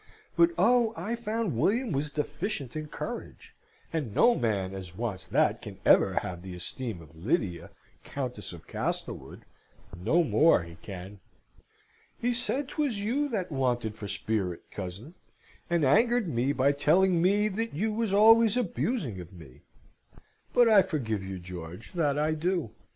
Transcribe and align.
but, 0.35 0.49
oh! 0.57 0.95
I 0.97 1.15
found 1.15 1.55
William 1.55 1.91
was 1.91 2.09
deficient 2.09 2.75
in 2.75 2.87
courage, 2.87 3.53
and 3.93 4.15
no 4.15 4.33
man 4.33 4.73
as 4.73 4.97
wants 4.97 5.27
that 5.27 5.61
can 5.61 5.77
ever 5.85 6.15
have 6.23 6.41
the 6.41 6.55
esteem 6.55 7.03
of 7.03 7.15
Lydia, 7.15 7.69
Countess 8.03 8.51
of 8.51 8.65
Castlewood, 8.65 9.43
no 9.95 10.23
more 10.23 10.63
he 10.63 10.73
can! 10.81 11.19
He 12.19 12.33
said 12.33 12.67
'twas 12.67 12.97
you 12.97 13.29
that 13.29 13.51
wanted 13.51 13.93
for 13.93 14.07
spirit, 14.07 14.63
cousin, 14.71 15.13
and 15.69 15.85
angered 15.85 16.27
me 16.27 16.51
by 16.51 16.71
telling 16.71 17.21
me 17.21 17.47
that 17.49 17.75
you 17.75 17.93
was 17.93 18.11
always 18.11 18.57
abusing 18.57 19.21
of 19.21 19.31
me. 19.31 19.61
But 20.51 20.67
I 20.67 20.81
forgive 20.81 21.21
you, 21.23 21.37
George, 21.37 21.93
that 21.93 22.17
I 22.17 22.31
do! 22.31 22.71